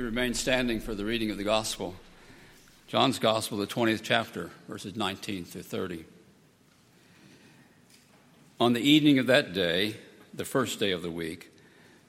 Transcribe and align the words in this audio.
We 0.00 0.06
remain 0.06 0.32
standing 0.32 0.80
for 0.80 0.94
the 0.94 1.04
reading 1.04 1.30
of 1.30 1.36
the 1.36 1.44
Gospel. 1.44 1.94
John's 2.88 3.18
Gospel, 3.18 3.58
the 3.58 3.66
20th 3.66 4.00
chapter, 4.02 4.48
verses 4.66 4.96
19 4.96 5.44
through 5.44 5.64
30. 5.64 6.06
On 8.58 8.72
the 8.72 8.80
evening 8.80 9.18
of 9.18 9.26
that 9.26 9.52
day, 9.52 9.96
the 10.32 10.46
first 10.46 10.80
day 10.80 10.92
of 10.92 11.02
the 11.02 11.10
week, 11.10 11.52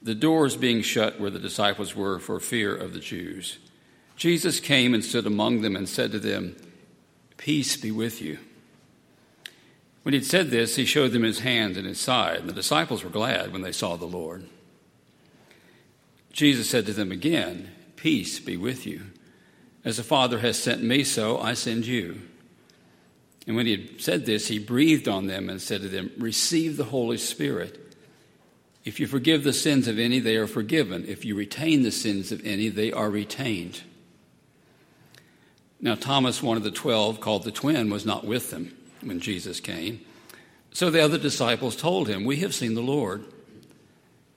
the 0.02 0.16
doors 0.16 0.56
being 0.56 0.82
shut 0.82 1.20
where 1.20 1.30
the 1.30 1.38
disciples 1.38 1.94
were 1.94 2.18
for 2.18 2.40
fear 2.40 2.74
of 2.74 2.94
the 2.94 3.02
Jews, 3.02 3.58
Jesus 4.16 4.62
came 4.62 4.94
and 4.94 5.04
stood 5.04 5.28
among 5.28 5.60
them 5.60 5.76
and 5.76 5.90
said 5.90 6.14
to 6.14 6.20
them, 6.20 6.56
Peace 7.36 7.76
be 7.76 7.92
with 7.92 8.22
you. 8.22 8.40
When 10.04 10.14
he 10.14 10.20
had 10.20 10.26
said 10.26 10.50
this, 10.50 10.78
he 10.78 10.86
showed 10.86 11.12
them 11.12 11.24
his 11.24 11.40
hands 11.40 11.76
and 11.76 11.86
his 11.86 12.00
side, 12.00 12.40
and 12.40 12.48
the 12.48 12.54
disciples 12.54 13.04
were 13.04 13.10
glad 13.10 13.52
when 13.52 13.64
they 13.64 13.74
saw 13.74 13.98
the 13.98 14.06
Lord. 14.06 14.46
Jesus 16.32 16.70
said 16.70 16.86
to 16.86 16.94
them 16.94 17.12
again, 17.12 17.70
Peace 18.02 18.40
be 18.40 18.58
with 18.58 18.88
you. 18.88 19.04
As 19.86 19.98
the 19.98 20.04
Father 20.04 20.40
has 20.40 20.58
sent 20.58 20.82
me, 20.82 21.04
so 21.04 21.38
I 21.38 21.54
send 21.54 21.86
you. 21.86 22.20
And 23.46 23.56
when 23.56 23.68
he 23.68 23.74
had 23.74 24.02
said 24.02 24.26
this, 24.26 24.48
he 24.48 24.58
breathed 24.58 25.08
on 25.08 25.28
them 25.28 25.52
and 25.52 25.62
said 25.62 25.82
to 25.82 25.88
them, 25.88 26.10
Receive 26.18 26.78
the 26.78 26.86
Holy 26.86 27.20
Spirit. 27.20 27.96
If 28.84 29.00
you 29.00 29.06
forgive 29.06 29.44
the 29.44 29.54
sins 29.54 29.88
of 29.88 30.00
any, 30.00 30.18
they 30.18 30.36
are 30.38 30.48
forgiven. 30.48 31.06
If 31.08 31.26
you 31.26 31.36
retain 31.36 31.84
the 31.84 31.92
sins 31.92 32.32
of 32.32 32.44
any, 32.44 32.70
they 32.70 32.92
are 32.92 33.12
retained. 33.12 33.84
Now, 35.80 35.94
Thomas, 35.94 36.42
one 36.42 36.58
of 36.58 36.64
the 36.64 36.72
twelve, 36.72 37.22
called 37.22 37.44
the 37.44 37.52
twin, 37.52 37.92
was 37.92 38.04
not 38.04 38.26
with 38.26 38.50
them 38.50 38.76
when 39.02 39.20
Jesus 39.20 39.60
came. 39.60 40.02
So 40.74 40.90
the 40.90 41.02
other 41.02 41.20
disciples 41.20 41.76
told 41.76 42.08
him, 42.08 42.24
We 42.24 42.38
have 42.38 42.56
seen 42.56 42.74
the 42.74 42.82
Lord. 42.82 43.26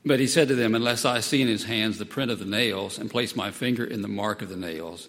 But 0.05 0.21
he 0.21 0.27
said 0.27 0.49
to 0.49 0.55
them, 0.55 0.75
Unless 0.75 1.05
I 1.05 1.21
see 1.21 1.41
in 1.41 1.49
his 1.49 1.65
hands 1.65 1.99
the 1.99 2.05
print 2.05 2.31
of 2.31 2.39
the 2.39 2.45
nails, 2.45 2.99
and 2.99 3.11
place 3.11 3.35
my 3.35 3.51
finger 3.51 3.85
in 3.85 4.03
the 4.03 4.09
mark 4.09 4.43
of 4.43 4.49
the 4.51 4.57
nails, 4.57 5.09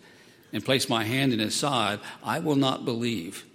and 0.54 0.64
place 0.64 0.88
my 0.88 1.04
hand 1.04 1.34
in 1.34 1.40
his 1.40 1.56
side, 1.56 2.00
I 2.24 2.40
will 2.40 2.56
not 2.56 2.86
believe. 2.86 3.46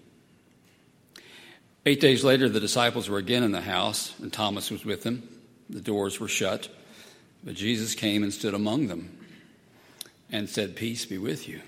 Eight 1.86 2.00
days 2.00 2.22
later, 2.22 2.48
the 2.48 2.61
disciples 2.61 3.08
were 3.08 3.18
again 3.18 3.42
in 3.42 3.52
the 3.52 3.62
house, 3.62 4.18
and 4.20 4.30
Thomas 4.30 4.70
was 4.70 4.84
with 4.84 5.02
them. 5.02 5.27
The 5.70 5.80
doors 5.80 6.20
were 6.20 6.28
shut, 6.28 6.68
but 7.42 7.55
Jesus 7.55 7.94
came 7.94 8.22
and 8.22 8.34
stood 8.34 8.52
among 8.52 8.88
them 8.88 9.16
and 10.30 10.48
said, 10.48 10.77
Peace 10.77 11.06
be 11.06 11.16
with 11.16 11.48
you. 11.48 11.62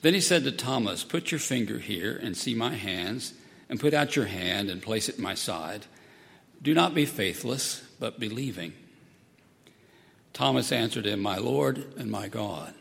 Then 0.00 0.14
he 0.14 0.20
said 0.20 0.44
to 0.44 0.52
Thomas, 0.52 1.04
Put 1.04 1.30
your 1.30 1.40
finger 1.40 1.78
here 1.78 2.18
and 2.22 2.34
see 2.34 2.54
my 2.54 2.74
hands, 2.74 3.34
and 3.68 3.78
put 3.78 3.92
out 3.92 4.16
your 4.16 4.24
hand 4.24 4.70
and 4.70 4.82
place 4.82 5.10
it 5.10 5.16
in 5.16 5.22
my 5.22 5.34
side. 5.34 5.84
Do 6.62 6.72
not 6.72 6.94
be 6.94 7.04
faithless, 7.04 7.82
but 8.00 8.18
believing. 8.18 8.72
Thomas 10.32 10.72
answered 10.72 11.06
him, 11.06 11.20
My 11.20 11.36
Lord 11.36 11.92
and 11.96 12.10
my 12.10 12.26
God. 12.26 12.74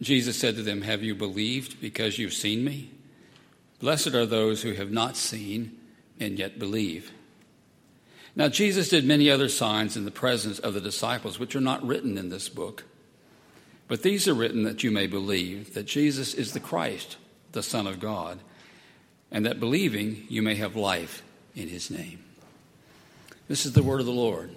Jesus 0.00 0.38
said 0.38 0.54
to 0.56 0.62
them, 0.62 0.82
Have 0.82 1.02
you 1.02 1.14
believed 1.14 1.80
because 1.80 2.18
you've 2.18 2.32
seen 2.32 2.64
me? 2.64 2.90
Blessed 3.80 4.14
are 4.14 4.26
those 4.26 4.62
who 4.62 4.72
have 4.72 4.90
not 4.90 5.16
seen 5.16 5.76
and 6.20 6.38
yet 6.38 6.58
believe. 6.58 7.12
Now, 8.36 8.48
Jesus 8.48 8.88
did 8.88 9.04
many 9.04 9.30
other 9.30 9.48
signs 9.48 9.96
in 9.96 10.04
the 10.04 10.10
presence 10.12 10.60
of 10.60 10.74
the 10.74 10.80
disciples, 10.80 11.38
which 11.38 11.56
are 11.56 11.60
not 11.60 11.84
written 11.84 12.16
in 12.16 12.28
this 12.28 12.48
book. 12.48 12.84
But 13.88 14.02
these 14.02 14.28
are 14.28 14.34
written 14.34 14.62
that 14.64 14.84
you 14.84 14.90
may 14.90 15.06
believe 15.06 15.74
that 15.74 15.86
Jesus 15.86 16.34
is 16.34 16.52
the 16.52 16.60
Christ, 16.60 17.16
the 17.52 17.62
Son 17.62 17.86
of 17.86 17.98
God, 17.98 18.38
and 19.32 19.44
that 19.44 19.58
believing 19.58 20.24
you 20.28 20.42
may 20.42 20.54
have 20.56 20.76
life 20.76 21.22
in 21.56 21.68
his 21.68 21.90
name. 21.90 22.22
This 23.48 23.64
is 23.64 23.72
the 23.72 23.82
word 23.82 24.00
of 24.00 24.06
the 24.06 24.12
Lord. 24.12 24.54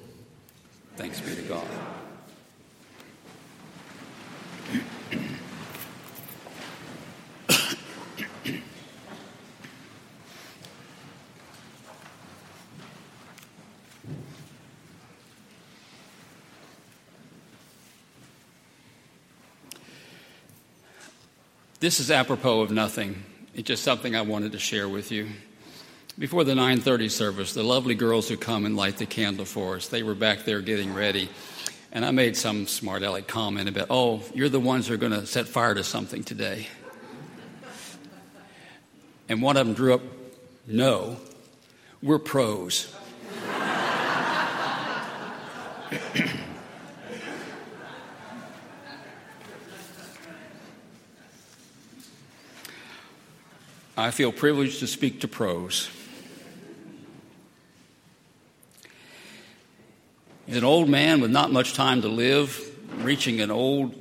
Thanks 0.97 1.22
be 1.22 1.34
to 1.34 1.42
God. 1.44 1.66
This 21.79 22.00
is 22.02 22.12
apropos 22.12 22.62
of 22.62 22.72
nothing. 22.72 23.23
It's 23.56 23.68
just 23.68 23.84
something 23.84 24.16
I 24.18 24.22
wanted 24.22 24.52
to 24.52 24.59
share 24.59 24.88
with 24.90 25.12
you. 25.12 25.29
Before 26.19 26.44
the 26.44 26.55
9:30 26.55 27.09
service, 27.09 27.53
the 27.53 27.63
lovely 27.63 27.95
girls 27.95 28.27
who 28.27 28.35
come 28.35 28.66
and 28.66 28.75
light 28.75 28.97
the 28.97 29.05
candle 29.05 29.45
for 29.45 29.77
us, 29.77 29.88
they 29.88 30.03
were 30.03 30.13
back 30.13 30.44
there 30.44 30.59
getting 30.61 30.94
ready. 30.94 31.29
And 31.94 32.05
I 32.05 32.11
made 32.11 32.35
some 32.35 32.67
smart 32.67 33.01
aleck 33.01 33.27
comment 33.27 33.69
about, 33.69 33.88
"Oh, 33.89 34.22
you're 34.33 34.49
the 34.49 34.59
ones 34.59 34.88
who 34.88 34.94
are 34.94 34.97
going 34.97 35.13
to 35.13 35.25
set 35.25 35.47
fire 35.47 35.73
to 35.73 35.85
something 35.85 36.23
today." 36.23 36.67
And 39.29 39.41
one 39.41 39.55
of 39.55 39.66
them 39.66 39.73
drew 39.73 39.94
up, 39.94 40.01
"No, 40.67 41.17
we're 42.01 42.19
pros." 42.19 42.88
I 53.97 54.11
feel 54.11 54.31
privileged 54.31 54.79
to 54.79 54.88
speak 54.88 55.22
to 55.22 55.28
pros. 55.28 55.89
An 60.51 60.66
old 60.66 60.89
man 60.89 61.22
with 61.22 61.31
not 61.31 61.53
much 61.53 61.75
time 61.75 62.01
to 62.01 62.09
live, 62.09 62.59
reaching 62.97 63.39
an 63.39 63.50
old, 63.50 63.95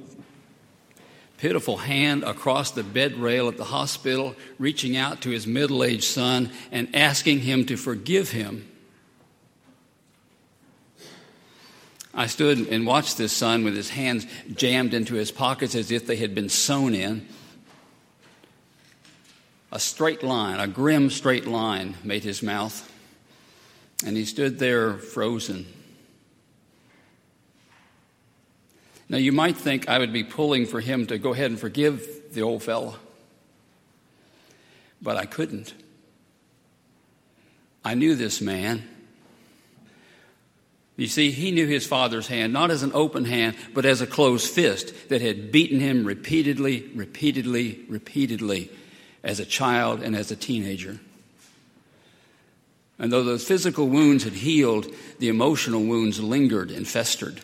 pitiful 1.38 1.77
hand 1.77 2.25
across 2.25 2.72
the 2.72 2.83
bed 2.83 3.15
rail 3.15 3.47
at 3.47 3.56
the 3.56 3.62
hospital, 3.62 4.34
reaching 4.59 4.97
out 4.97 5.21
to 5.21 5.31
his 5.31 5.47
middle 5.47 5.84
aged 5.84 6.03
son 6.03 6.50
and 6.72 6.94
asking 6.94 7.39
him 7.39 7.66
to 7.66 7.77
forgive 7.77 8.33
him. 8.33 8.69
I 12.12 12.27
stood 12.27 12.66
and 12.66 12.84
watched 12.84 13.16
this 13.16 13.33
son 13.33 13.62
with 13.62 13.77
his 13.77 13.91
hands 13.91 14.27
jammed 14.53 14.93
into 14.93 15.15
his 15.15 15.31
pockets 15.31 15.77
as 15.77 15.93
if 15.93 16.05
they 16.05 16.16
had 16.16 16.34
been 16.34 16.49
sewn 16.49 16.97
in. 16.97 17.28
A 19.71 19.78
straight 19.78 20.25
line, 20.25 20.59
a 20.59 20.66
grim 20.66 21.10
straight 21.10 21.47
line, 21.47 21.94
made 22.03 22.25
his 22.25 22.43
mouth. 22.43 22.93
And 24.05 24.16
he 24.16 24.25
stood 24.25 24.59
there 24.59 24.94
frozen. 24.94 25.66
Now, 29.10 29.19
you 29.19 29.32
might 29.32 29.56
think 29.56 29.88
I 29.88 29.98
would 29.98 30.12
be 30.12 30.22
pulling 30.22 30.66
for 30.66 30.81
him 30.81 31.09
to 31.09 31.19
go 31.19 31.32
ahead 31.32 31.50
and 31.50 31.59
forgive 31.59 32.32
the 32.32 32.43
old 32.43 32.62
fellow, 32.62 32.94
but 35.03 35.16
I 35.16 35.26
couldn't. 35.26 35.75
I 37.84 37.94
knew 37.94 38.15
this 38.15 38.41
man. 38.41 38.88
You 40.97 41.09
see, 41.09 41.32
he 41.32 41.50
knew 41.50 41.66
his 41.66 41.84
father's 41.84 42.28
hand, 42.28 42.53
not 42.53 42.71
as 42.71 42.84
an 42.84 42.93
open 42.94 43.25
hand, 43.25 43.56
but 43.75 43.84
as 43.84 44.00
a 44.00 44.06
closed 44.06 44.48
fist 44.48 45.09
that 45.09 45.21
had 45.21 45.50
beaten 45.50 45.81
him 45.81 46.04
repeatedly, 46.04 46.88
repeatedly, 46.94 47.81
repeatedly 47.88 48.71
as 49.25 49.41
a 49.41 49.44
child 49.44 50.03
and 50.03 50.15
as 50.15 50.31
a 50.31 50.37
teenager. 50.37 51.00
And 52.97 53.10
though 53.10 53.25
those 53.25 53.44
physical 53.44 53.88
wounds 53.88 54.22
had 54.22 54.34
healed, 54.34 54.87
the 55.19 55.31
emotional 55.31 55.82
wounds 55.82 56.21
lingered 56.21 56.71
and 56.71 56.87
festered. 56.87 57.42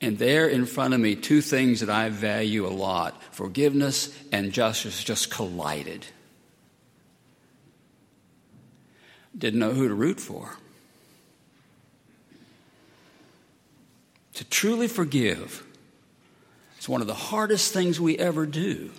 And 0.00 0.18
there 0.18 0.46
in 0.46 0.66
front 0.66 0.94
of 0.94 1.00
me, 1.00 1.16
two 1.16 1.40
things 1.40 1.80
that 1.80 1.90
I 1.90 2.10
value 2.10 2.66
a 2.66 2.68
lot 2.68 3.20
forgiveness 3.32 4.16
and 4.30 4.52
justice 4.52 5.02
just 5.02 5.30
collided. 5.30 6.06
Didn't 9.36 9.60
know 9.60 9.72
who 9.72 9.88
to 9.88 9.94
root 9.94 10.20
for. 10.20 10.56
To 14.34 14.44
truly 14.44 14.88
forgive 14.88 15.66
it's 16.86 16.88
one 16.88 17.00
of 17.00 17.08
the 17.08 17.14
hardest 17.14 17.72
things 17.72 18.00
we 18.00 18.16
ever 18.16 18.46
do. 18.46 18.92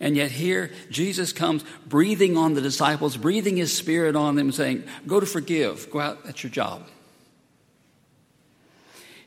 And 0.00 0.16
yet, 0.16 0.32
here, 0.32 0.72
Jesus 0.90 1.32
comes 1.32 1.64
breathing 1.86 2.36
on 2.36 2.54
the 2.54 2.60
disciples, 2.60 3.16
breathing 3.16 3.56
his 3.56 3.72
spirit 3.72 4.16
on 4.16 4.34
them, 4.34 4.50
saying, 4.50 4.82
Go 5.06 5.20
to 5.20 5.24
forgive. 5.24 5.88
Go 5.92 6.00
out, 6.00 6.24
that's 6.24 6.42
your 6.42 6.50
job. 6.50 6.88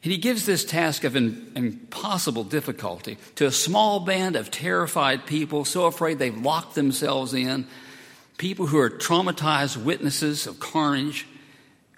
And 0.04 0.12
he 0.12 0.18
gives 0.18 0.46
this 0.46 0.64
task 0.64 1.04
of 1.04 1.16
impossible 1.16 2.44
difficulty 2.44 3.18
to 3.36 3.46
a 3.46 3.52
small 3.52 4.00
band 4.00 4.36
of 4.36 4.52
terrified 4.52 5.26
people, 5.26 5.66
so 5.66 5.86
afraid 5.86 6.20
they've 6.20 6.38
locked 6.38 6.76
themselves 6.76 7.34
in, 7.34 7.68
people 8.38 8.68
who 8.68 8.78
are 8.78 8.90
traumatized 8.90 9.84
witnesses 9.84 10.46
of 10.46 10.60
carnage, 10.60 11.28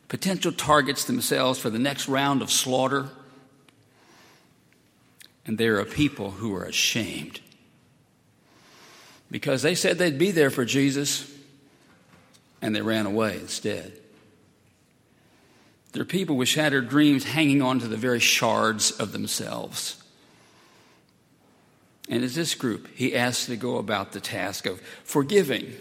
potential 0.08 0.52
targets 0.52 1.04
themselves 1.06 1.60
for 1.60 1.70
the 1.70 1.80
next 1.80 2.08
round 2.08 2.42
of 2.42 2.50
slaughter. 2.50 3.10
And 5.46 5.58
there 5.58 5.80
are 5.80 5.86
people 5.86 6.32
who 6.32 6.56
are 6.56 6.64
ashamed 6.64 7.42
because 9.32 9.62
they 9.62 9.76
said 9.76 9.98
they'd 9.98 10.18
be 10.18 10.32
there 10.32 10.50
for 10.50 10.66
Jesus 10.66 11.32
and 12.62 12.76
they 12.76 12.82
ran 12.82 13.06
away 13.06 13.36
instead. 13.40 13.94
They're 15.92 16.06
people 16.06 16.38
with 16.38 16.48
shattered 16.48 16.90
dreams 16.90 17.24
hanging 17.24 17.62
on 17.62 17.80
to 17.80 17.88
the 17.88 17.98
very 17.98 18.20
shards 18.20 18.92
of 18.92 19.12
themselves. 19.12 20.02
And 22.10 22.24
as 22.24 22.36
this 22.36 22.56
group, 22.56 22.88
he 22.96 23.16
asks 23.16 23.46
to 23.46 23.56
go 23.56 23.78
about 23.78 24.12
the 24.12 24.20
task 24.20 24.66
of 24.66 24.82
forgiving. 25.04 25.74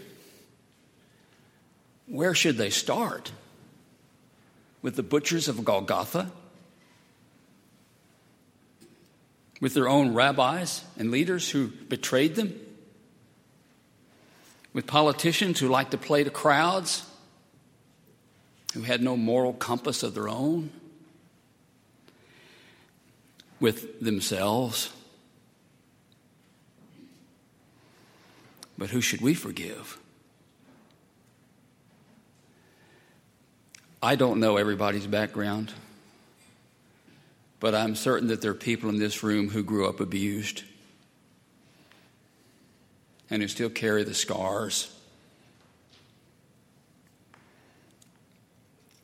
Where 2.06 2.34
should 2.34 2.56
they 2.56 2.70
start? 2.70 3.32
With 4.82 4.96
the 4.96 5.02
butchers 5.02 5.48
of 5.48 5.64
Golgotha? 5.64 6.30
With 9.60 9.74
their 9.74 9.88
own 9.88 10.14
rabbis 10.14 10.84
and 10.98 11.10
leaders 11.10 11.50
who 11.50 11.68
betrayed 11.68 12.34
them? 12.34 12.58
With 14.72 14.86
politicians 14.86 15.58
who 15.58 15.68
like 15.68 15.90
to 15.90 15.98
play 15.98 16.24
to 16.24 16.30
crowds? 16.30 17.07
Who 18.78 18.84
had 18.84 19.02
no 19.02 19.16
moral 19.16 19.54
compass 19.54 20.04
of 20.04 20.14
their 20.14 20.28
own? 20.28 20.70
With 23.58 23.98
themselves? 23.98 24.92
But 28.78 28.90
who 28.90 29.00
should 29.00 29.20
we 29.20 29.34
forgive? 29.34 29.98
I 34.00 34.14
don't 34.14 34.38
know 34.38 34.58
everybody's 34.58 35.08
background, 35.08 35.72
but 37.58 37.74
I'm 37.74 37.96
certain 37.96 38.28
that 38.28 38.42
there 38.42 38.52
are 38.52 38.54
people 38.54 38.90
in 38.90 39.00
this 39.00 39.24
room 39.24 39.48
who 39.48 39.64
grew 39.64 39.88
up 39.88 39.98
abused 39.98 40.62
and 43.28 43.42
who 43.42 43.48
still 43.48 43.70
carry 43.70 44.04
the 44.04 44.14
scars. 44.14 44.96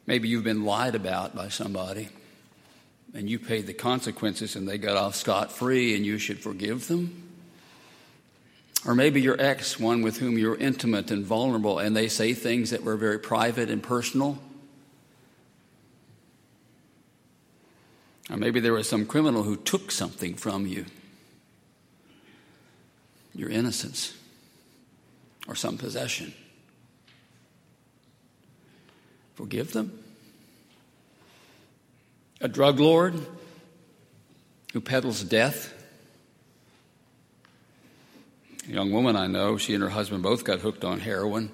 Maybe 0.07 0.29
you've 0.29 0.45
been 0.45 0.65
lied 0.65 0.95
about 0.95 1.35
by 1.35 1.49
somebody 1.49 2.09
and 3.15 3.29
you 3.29 3.39
paid 3.39 3.67
the 3.67 3.73
consequences 3.73 4.57
and 4.57 4.69
they 4.69 4.79
got 4.79 4.97
off 4.97 5.15
scot 5.15 5.51
free 5.51 5.95
and 5.97 6.05
you 6.05 6.19
should 6.19 6.41
forgive 6.41 6.89
them. 6.89 7.23
Or 8.87 8.95
maybe 8.95 9.21
your 9.23 9.41
ex, 9.41 9.81
one 9.81 10.03
with 10.03 10.19
whom 10.19 10.37
you're 10.37 10.57
intimate 10.57 11.11
and 11.11 11.25
vulnerable, 11.25 11.79
and 11.79 11.97
they 11.97 12.09
say 12.09 12.35
things 12.35 12.71
that 12.71 12.83
were 12.83 12.97
very 12.97 13.19
private 13.19 13.71
and 13.71 13.83
personal 13.83 14.39
Or 18.31 18.37
maybe 18.37 18.61
there 18.61 18.73
was 18.73 18.89
some 18.89 19.07
criminal 19.07 19.43
who 19.43 19.57
took 19.57 19.91
something 19.91 20.35
from 20.35 20.67
you 20.67 20.87
your 23.37 23.51
innocence 23.51 24.17
or 25.49 25.57
some 25.57 25.77
possession. 25.77 26.33
Forgive 29.35 29.73
them. 29.73 29.99
A 32.41 32.49
drug 32.49 32.79
lord 32.79 33.15
who 34.73 34.81
peddles 34.81 35.23
death. 35.23 35.73
A 38.69 38.73
young 38.73 38.93
woman 38.93 39.17
I 39.17 39.27
know, 39.27 39.57
she 39.57 39.75
and 39.75 39.83
her 39.83 39.91
husband 39.91 40.23
both 40.23 40.45
got 40.45 40.61
hooked 40.61 40.85
on 40.85 41.01
heroin. 41.01 41.51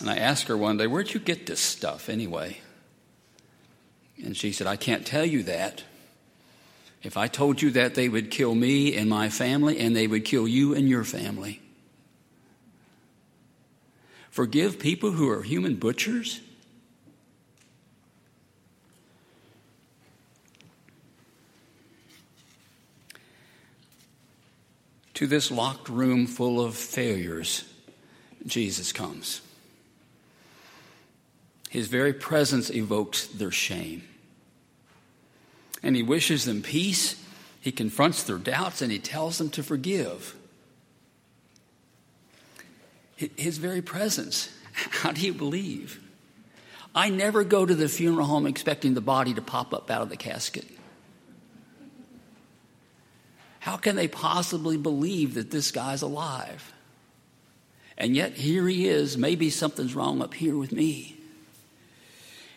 And 0.00 0.08
I 0.08 0.16
asked 0.16 0.48
her 0.48 0.56
one 0.56 0.78
day, 0.78 0.86
Where'd 0.86 1.12
you 1.12 1.20
get 1.20 1.46
this 1.46 1.60
stuff 1.60 2.08
anyway? 2.08 2.58
And 4.22 4.36
she 4.36 4.52
said, 4.52 4.66
I 4.66 4.76
can't 4.76 5.06
tell 5.06 5.24
you 5.24 5.42
that. 5.44 5.84
If 7.02 7.16
I 7.16 7.26
told 7.26 7.60
you 7.60 7.70
that, 7.72 7.94
they 7.94 8.08
would 8.08 8.30
kill 8.30 8.54
me 8.54 8.96
and 8.96 9.10
my 9.10 9.28
family, 9.28 9.78
and 9.78 9.94
they 9.94 10.06
would 10.06 10.24
kill 10.24 10.46
you 10.46 10.74
and 10.74 10.88
your 10.88 11.04
family. 11.04 11.60
Forgive 14.30 14.78
people 14.78 15.10
who 15.10 15.28
are 15.28 15.42
human 15.42 15.74
butchers? 15.74 16.40
To 25.22 25.28
this 25.28 25.52
locked 25.52 25.88
room 25.88 26.26
full 26.26 26.60
of 26.60 26.74
failures, 26.74 27.62
Jesus 28.44 28.90
comes. 28.90 29.40
His 31.70 31.86
very 31.86 32.12
presence 32.12 32.70
evokes 32.70 33.28
their 33.28 33.52
shame 33.52 34.02
and 35.80 35.94
he 35.94 36.02
wishes 36.02 36.44
them 36.44 36.60
peace. 36.60 37.24
He 37.60 37.70
confronts 37.70 38.24
their 38.24 38.36
doubts 38.36 38.82
and 38.82 38.90
he 38.90 38.98
tells 38.98 39.38
them 39.38 39.48
to 39.50 39.62
forgive. 39.62 40.34
His 43.14 43.58
very 43.58 43.80
presence. 43.80 44.48
How 44.72 45.12
do 45.12 45.20
you 45.20 45.34
believe? 45.34 46.00
I 46.96 47.10
never 47.10 47.44
go 47.44 47.64
to 47.64 47.76
the 47.76 47.88
funeral 47.88 48.26
home 48.26 48.44
expecting 48.44 48.94
the 48.94 49.00
body 49.00 49.34
to 49.34 49.40
pop 49.40 49.72
up 49.72 49.88
out 49.88 50.02
of 50.02 50.08
the 50.08 50.16
casket. 50.16 50.66
How 53.62 53.76
can 53.76 53.94
they 53.94 54.08
possibly 54.08 54.76
believe 54.76 55.34
that 55.34 55.52
this 55.52 55.70
guy's 55.70 56.02
alive? 56.02 56.72
And 57.96 58.16
yet 58.16 58.32
here 58.32 58.66
he 58.66 58.88
is. 58.88 59.16
Maybe 59.16 59.50
something's 59.50 59.94
wrong 59.94 60.20
up 60.20 60.34
here 60.34 60.56
with 60.56 60.72
me. 60.72 61.16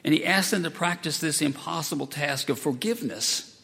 And 0.03 0.15
he 0.15 0.25
asked 0.25 0.49
them 0.49 0.63
to 0.63 0.71
practice 0.71 1.19
this 1.19 1.43
impossible 1.43 2.07
task 2.07 2.49
of 2.49 2.57
forgiveness. 2.57 3.61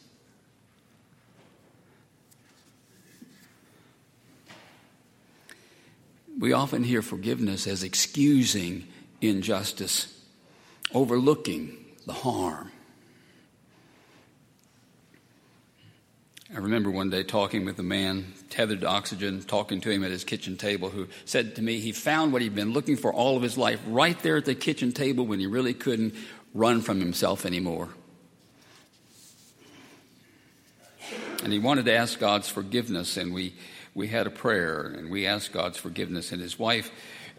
We 6.38 6.52
often 6.52 6.84
hear 6.84 7.02
forgiveness 7.02 7.66
as 7.66 7.82
excusing 7.82 8.86
injustice, 9.20 10.16
overlooking 10.94 11.76
the 12.06 12.12
harm. 12.12 12.71
I 16.54 16.58
remember 16.58 16.90
one 16.90 17.08
day 17.08 17.22
talking 17.22 17.64
with 17.64 17.78
a 17.78 17.82
man 17.82 18.34
tethered 18.50 18.82
to 18.82 18.86
oxygen, 18.86 19.42
talking 19.42 19.80
to 19.80 19.90
him 19.90 20.04
at 20.04 20.10
his 20.10 20.22
kitchen 20.22 20.58
table, 20.58 20.90
who 20.90 21.08
said 21.24 21.56
to 21.56 21.62
me 21.62 21.80
he 21.80 21.92
found 21.92 22.30
what 22.30 22.42
he'd 22.42 22.54
been 22.54 22.74
looking 22.74 22.96
for 22.96 23.10
all 23.10 23.38
of 23.38 23.42
his 23.42 23.56
life 23.56 23.80
right 23.86 24.18
there 24.18 24.36
at 24.36 24.44
the 24.44 24.54
kitchen 24.54 24.92
table 24.92 25.24
when 25.24 25.40
he 25.40 25.46
really 25.46 25.72
couldn't 25.72 26.14
run 26.52 26.82
from 26.82 27.00
himself 27.00 27.46
anymore. 27.46 27.88
And 31.42 31.54
he 31.54 31.58
wanted 31.58 31.86
to 31.86 31.94
ask 31.94 32.18
God's 32.18 32.50
forgiveness, 32.50 33.16
and 33.16 33.32
we, 33.32 33.54
we 33.94 34.08
had 34.08 34.26
a 34.26 34.30
prayer, 34.30 34.82
and 34.82 35.10
we 35.10 35.26
asked 35.26 35.52
God's 35.52 35.78
forgiveness. 35.78 36.32
And 36.32 36.42
his 36.42 36.58
wife, 36.58 36.90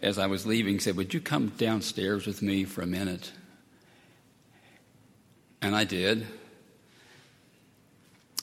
as 0.02 0.18
I 0.18 0.26
was 0.26 0.44
leaving, 0.44 0.80
said, 0.80 0.96
Would 0.96 1.14
you 1.14 1.20
come 1.20 1.52
downstairs 1.56 2.26
with 2.26 2.42
me 2.42 2.64
for 2.64 2.82
a 2.82 2.86
minute? 2.86 3.30
And 5.62 5.76
I 5.76 5.84
did. 5.84 6.26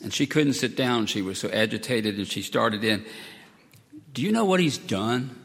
And 0.03 0.13
she 0.13 0.25
couldn't 0.25 0.53
sit 0.53 0.75
down. 0.75 1.05
She 1.05 1.21
was 1.21 1.39
so 1.39 1.49
agitated, 1.49 2.17
and 2.17 2.27
she 2.27 2.41
started 2.41 2.83
in. 2.83 3.05
Do 4.13 4.21
you 4.21 4.31
know 4.31 4.45
what 4.45 4.59
he's 4.59 4.77
done? 4.77 5.35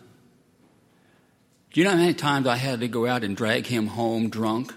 Do 1.72 1.80
you 1.80 1.84
know 1.84 1.92
how 1.92 1.98
many 1.98 2.14
times 2.14 2.46
I 2.46 2.56
had 2.56 2.80
to 2.80 2.88
go 2.88 3.06
out 3.06 3.22
and 3.22 3.36
drag 3.36 3.66
him 3.66 3.86
home 3.86 4.30
drunk? 4.30 4.72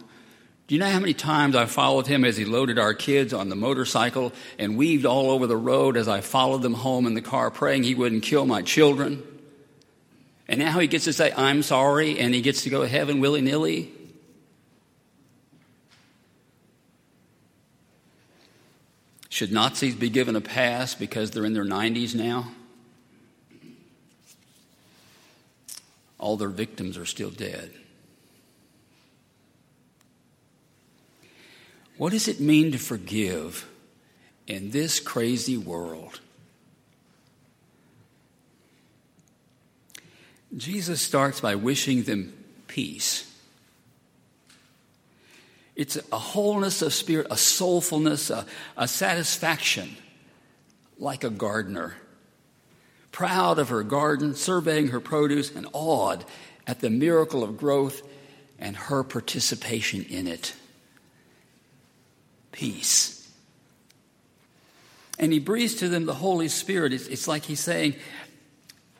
Do 0.67 0.75
you 0.75 0.79
know 0.79 0.89
how 0.89 0.99
many 0.99 1.13
times 1.13 1.55
I 1.55 1.65
followed 1.65 2.05
him 2.05 2.23
as 2.23 2.37
he 2.37 2.45
loaded 2.45 2.77
our 2.77 2.93
kids 2.93 3.33
on 3.33 3.49
the 3.49 3.55
motorcycle 3.55 4.33
and 4.59 4.77
weaved 4.77 5.05
all 5.05 5.31
over 5.31 5.47
the 5.47 5.57
road 5.57 5.97
as 5.97 6.07
I 6.07 6.21
followed 6.21 6.61
them 6.61 6.75
home 6.75 7.07
in 7.07 7.15
the 7.15 7.21
car, 7.21 7.49
praying 7.49 7.83
he 7.83 7.95
wouldn't 7.95 8.23
kill 8.23 8.45
my 8.45 8.61
children? 8.61 9.23
And 10.47 10.59
now 10.59 10.77
he 10.77 10.87
gets 10.87 11.05
to 11.05 11.13
say, 11.13 11.31
I'm 11.35 11.63
sorry, 11.63 12.19
and 12.19 12.35
he 12.35 12.41
gets 12.41 12.63
to 12.63 12.69
go 12.69 12.81
to 12.81 12.87
heaven 12.87 13.19
willy 13.19 13.41
nilly? 13.41 13.91
Should 19.29 19.51
Nazis 19.51 19.95
be 19.95 20.09
given 20.09 20.35
a 20.35 20.41
pass 20.41 20.95
because 20.95 21.31
they're 21.31 21.45
in 21.45 21.53
their 21.53 21.63
90s 21.63 22.15
now? 22.15 22.51
All 26.17 26.35
their 26.35 26.49
victims 26.49 26.97
are 26.97 27.05
still 27.05 27.29
dead. 27.29 27.71
What 31.97 32.11
does 32.11 32.27
it 32.27 32.39
mean 32.39 32.71
to 32.71 32.77
forgive 32.77 33.69
in 34.47 34.71
this 34.71 34.99
crazy 34.99 35.57
world? 35.57 36.21
Jesus 40.57 41.01
starts 41.01 41.39
by 41.39 41.55
wishing 41.55 42.03
them 42.03 42.33
peace. 42.67 43.28
It's 45.79 45.97
a 46.11 46.17
wholeness 46.17 46.81
of 46.81 46.93
spirit, 46.93 47.27
a 47.31 47.37
soulfulness, 47.37 48.29
a, 48.29 48.45
a 48.75 48.85
satisfaction, 48.85 49.95
like 50.97 51.23
a 51.23 51.29
gardener. 51.29 51.95
Proud 53.13 53.59
of 53.59 53.69
her 53.69 53.83
garden, 53.83 54.35
surveying 54.35 54.89
her 54.89 54.99
produce, 54.99 55.55
and 55.55 55.65
awed 55.71 56.25
at 56.67 56.81
the 56.81 56.89
miracle 56.89 57.45
of 57.45 57.55
growth 57.55 58.01
and 58.59 58.75
her 58.75 59.05
participation 59.05 60.03
in 60.09 60.27
it. 60.27 60.53
Peace. 62.51 63.31
And 65.17 65.31
he 65.31 65.39
breathes 65.39 65.75
to 65.75 65.87
them 65.87 66.05
the 66.05 66.13
Holy 66.13 66.49
Spirit. 66.49 66.91
It's, 66.91 67.07
it's 67.07 67.25
like 67.25 67.45
he's 67.45 67.61
saying, 67.61 67.95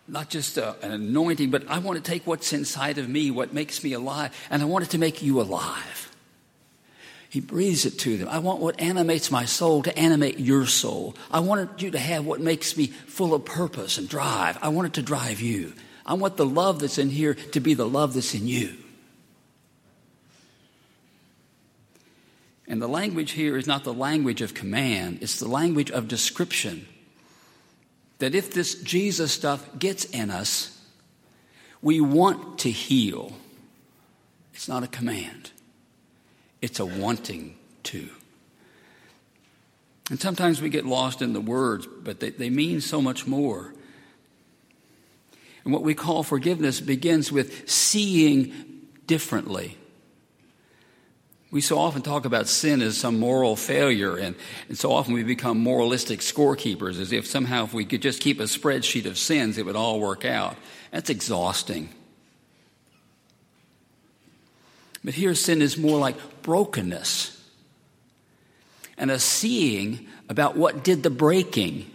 not 0.08 0.30
just 0.30 0.58
a, 0.58 0.82
an 0.82 0.94
anointing, 0.94 1.50
but 1.50 1.68
I 1.68 1.80
want 1.80 2.02
to 2.02 2.10
take 2.10 2.26
what's 2.26 2.54
inside 2.54 2.98
of 2.98 3.10
me, 3.10 3.32
what 3.32 3.54
makes 3.54 3.84
me 3.84 3.92
alive, 3.92 4.34
and 4.50 4.62
I 4.62 4.66
want 4.66 4.86
it 4.86 4.92
to 4.92 4.98
make 4.98 5.22
you 5.22 5.42
alive. 5.42 6.09
He 7.30 7.40
breathes 7.40 7.86
it 7.86 8.00
to 8.00 8.18
them. 8.18 8.28
I 8.28 8.40
want 8.40 8.60
what 8.60 8.82
animates 8.82 9.30
my 9.30 9.46
soul 9.46 9.84
to 9.84 9.98
animate 9.98 10.40
your 10.40 10.66
soul. 10.66 11.16
I 11.30 11.42
want 11.42 11.80
you 11.82 11.92
to 11.92 12.00
have 12.00 12.26
what 12.26 12.42
makes 12.42 12.76
me 12.76 12.88
full 12.88 13.36
of 13.36 13.46
purpose 13.46 14.00
and 14.00 14.10
drive. 14.10 14.58
I 14.62 14.70
want 14.70 14.88
it 14.88 14.94
to 14.96 15.04
drive 15.04 15.40
you. 15.40 15.74
I 16.06 16.16
want 16.16 16.38
the 16.38 16.46
love 16.46 16.80
that's 16.80 16.98
in 16.98 17.12
here 17.12 17.36
to 17.36 17.60
be 17.60 17.76
the 17.76 17.88
love 17.88 18.16
that's 18.16 18.34
in 18.34 18.48
you. 18.48 18.76
And 22.68 22.82
the 22.82 22.88
language 22.88 23.32
here 23.32 23.58
is 23.58 23.68
not 23.68 23.84
the 23.84 23.94
language 23.94 24.42
of 24.42 24.54
command, 24.54 25.20
it's 25.22 25.40
the 25.40 25.48
language 25.48 25.92
of 25.92 26.08
description. 26.08 26.88
That 28.20 28.36
if 28.36 28.54
this 28.54 28.76
Jesus 28.76 29.32
stuff 29.32 29.68
gets 29.78 30.06
in 30.06 30.30
us, 30.30 30.80
we 31.82 32.02
want 32.02 32.60
to 32.60 32.72
heal. 32.72 33.34
It's 34.54 34.68
not 34.68 34.84
a 34.84 34.88
command, 34.88 35.52
it's 36.62 36.80
a 36.80 36.86
wanting 36.86 37.56
to. 37.84 38.10
And 40.10 40.20
sometimes 40.20 40.62
we 40.62 40.70
get 40.70 40.86
lost 40.86 41.22
in 41.22 41.34
the 41.34 41.42
words, 41.42 41.88
but 41.88 42.20
they, 42.20 42.32
they 42.32 42.50
mean 42.50 42.82
so 42.82 43.02
much 43.02 43.28
more. 43.28 43.74
And 45.64 45.74
what 45.74 45.84
we 45.84 45.94
call 45.94 46.24
forgiveness 46.24 46.82
begins 46.82 47.32
with 47.32 47.70
seeing 47.70 48.54
differently. 49.06 49.78
We 51.52 51.62
so 51.62 51.80
often 51.80 52.02
talk 52.02 52.26
about 52.26 52.48
sin 52.48 52.82
as 52.82 52.98
some 52.98 53.20
moral 53.20 53.56
failure, 53.56 54.16
and, 54.16 54.36
and 54.68 54.78
so 54.78 54.92
often 54.92 55.14
we 55.14 55.24
become 55.24 55.60
moralistic 55.60 56.20
scorekeepers, 56.20 57.00
as 57.00 57.12
if 57.12 57.26
somehow 57.26 57.64
if 57.66 57.74
we 57.74 57.86
could 57.86 58.04
just 58.04 58.22
keep 58.22 58.40
a 58.40 58.44
spreadsheet 58.44 59.06
of 59.06 59.18
sins, 59.18 59.58
it 59.58 59.66
would 59.66 59.76
all 59.76 60.00
work 60.00 60.26
out. 60.26 60.58
That's 60.92 61.10
exhausting. 61.10 61.90
But 65.04 65.14
here, 65.14 65.34
sin 65.34 65.62
is 65.62 65.78
more 65.78 66.00
like 66.00 66.42
brokenness 66.42 67.36
and 68.98 69.10
a 69.10 69.20
seeing 69.20 70.08
about 70.28 70.58
what 70.58 70.84
did 70.84 71.04
the 71.04 71.10
breaking, 71.10 71.90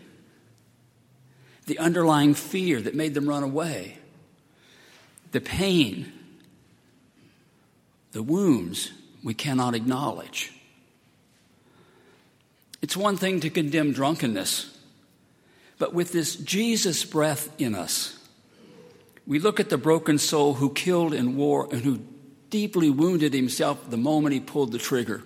the 1.67 1.79
underlying 1.79 2.35
fear 2.35 2.81
that 2.81 2.95
made 2.95 3.15
them 3.15 3.29
run 3.29 3.43
away, 3.43 3.99
the 5.33 5.41
pain, 5.41 6.13
the 8.13 8.23
wounds 8.23 8.91
we 9.23 9.35
cannot 9.35 9.75
acknowledge. 9.75 10.53
It's 12.81 12.97
one 12.97 13.17
thing 13.17 13.41
to 13.41 13.51
condemn 13.51 13.93
drunkenness, 13.93 14.77
but 15.79 15.93
with 15.93 16.13
this 16.13 16.37
Jesus 16.37 17.05
breath 17.05 17.49
in 17.59 17.75
us, 17.75 18.19
we 19.27 19.39
look 19.39 19.59
at 19.59 19.71
the 19.71 19.79
broken 19.79 20.19
soul 20.19 20.55
who 20.55 20.73
killed 20.73 21.13
in 21.15 21.37
war 21.37 21.67
and 21.71 21.83
who 21.83 22.01
deeply 22.55 22.89
wounded 22.89 23.35
himself 23.35 23.91
the 23.91 23.97
moment 23.97 24.33
he 24.33 24.39
pulled 24.39 24.71
the 24.71 24.79
trigger. 24.79 25.25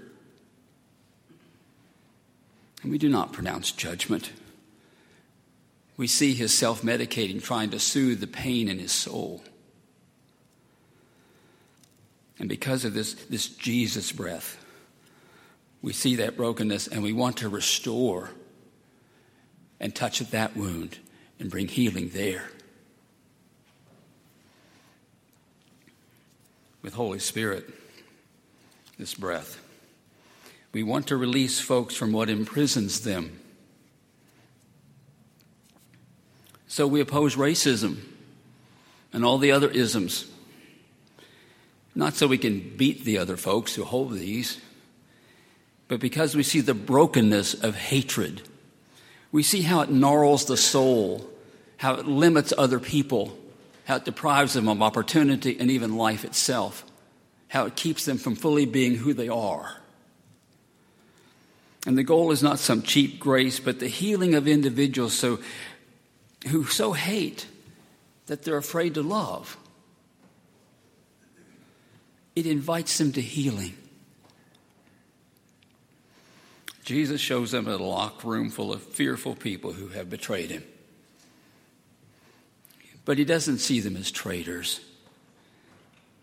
And 2.82 2.90
we 2.90 2.96
do 2.96 3.10
not 3.10 3.34
pronounce 3.34 3.70
judgment. 3.70 4.32
We 5.98 6.06
see 6.06 6.32
his 6.32 6.54
self 6.54 6.80
medicating, 6.80 7.42
trying 7.42 7.68
to 7.72 7.78
soothe 7.78 8.20
the 8.20 8.26
pain 8.26 8.66
in 8.66 8.78
his 8.78 8.92
soul. 8.92 9.44
And 12.38 12.48
because 12.48 12.86
of 12.86 12.94
this, 12.94 13.12
this 13.12 13.46
Jesus 13.46 14.10
breath, 14.10 14.64
we 15.82 15.92
see 15.92 16.16
that 16.16 16.34
brokenness 16.34 16.88
and 16.88 17.02
we 17.02 17.12
want 17.12 17.36
to 17.38 17.50
restore 17.50 18.30
and 19.78 19.94
touch 19.94 20.22
at 20.22 20.30
that 20.30 20.56
wound 20.56 20.96
and 21.38 21.50
bring 21.50 21.68
healing 21.68 22.08
there. 22.14 22.44
With 26.82 26.94
Holy 26.94 27.18
Spirit, 27.18 27.68
this 28.98 29.14
breath, 29.14 29.60
we 30.72 30.82
want 30.82 31.08
to 31.08 31.16
release 31.16 31.60
folks 31.60 31.94
from 31.94 32.12
what 32.12 32.30
imprisons 32.30 33.00
them. 33.00 33.40
So 36.66 36.86
we 36.86 37.00
oppose 37.00 37.36
racism 37.36 37.98
and 39.12 39.24
all 39.24 39.38
the 39.38 39.52
other 39.52 39.68
isms 39.68 40.26
not 41.98 42.14
so 42.14 42.28
we 42.28 42.38
can 42.38 42.76
beat 42.76 43.04
the 43.04 43.18
other 43.18 43.36
folks 43.36 43.74
who 43.74 43.82
hold 43.82 44.12
these, 44.12 44.60
but 45.88 45.98
because 45.98 46.36
we 46.36 46.44
see 46.44 46.60
the 46.60 46.72
brokenness 46.72 47.54
of 47.54 47.74
hatred. 47.74 48.42
We 49.32 49.42
see 49.42 49.62
how 49.62 49.80
it 49.80 49.90
gnarls 49.90 50.44
the 50.44 50.56
soul, 50.56 51.28
how 51.78 51.94
it 51.94 52.06
limits 52.06 52.52
other 52.56 52.78
people, 52.78 53.36
how 53.88 53.96
it 53.96 54.04
deprives 54.04 54.52
them 54.52 54.68
of 54.68 54.82
opportunity 54.82 55.56
and 55.58 55.70
even 55.70 55.96
life 55.96 56.22
itself, 56.22 56.84
how 57.48 57.64
it 57.64 57.74
keeps 57.74 58.04
them 58.04 58.18
from 58.18 58.36
fully 58.36 58.66
being 58.66 58.94
who 58.94 59.14
they 59.14 59.30
are. 59.30 59.78
And 61.86 61.96
the 61.96 62.02
goal 62.02 62.30
is 62.30 62.42
not 62.42 62.58
some 62.58 62.82
cheap 62.82 63.18
grace, 63.18 63.58
but 63.58 63.80
the 63.80 63.88
healing 63.88 64.34
of 64.34 64.46
individuals 64.46 65.14
so, 65.14 65.38
who 66.48 66.66
so 66.66 66.92
hate 66.92 67.46
that 68.26 68.42
they're 68.42 68.58
afraid 68.58 68.92
to 68.94 69.02
love 69.02 69.56
it 72.36 72.46
invites 72.46 72.98
them 72.98 73.10
to 73.12 73.22
healing. 73.22 73.74
Jesus 76.84 77.22
shows 77.22 77.52
them 77.52 77.66
a 77.66 77.76
locked 77.78 78.22
room 78.22 78.50
full 78.50 78.70
of 78.70 78.82
fearful 78.82 79.34
people 79.34 79.72
who 79.72 79.88
have 79.88 80.08
betrayed 80.08 80.50
him. 80.50 80.62
But 83.08 83.16
he 83.16 83.24
doesn't 83.24 83.60
see 83.60 83.80
them 83.80 83.96
as 83.96 84.10
traitors, 84.10 84.80